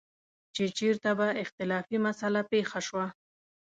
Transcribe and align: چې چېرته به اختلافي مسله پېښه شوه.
چې 0.55 0.63
چېرته 0.77 1.09
به 1.19 1.27
اختلافي 1.43 1.97
مسله 2.05 2.41
پېښه 2.51 2.79
شوه. 2.87 3.05